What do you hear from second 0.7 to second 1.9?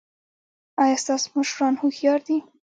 ایا ستاسو مشران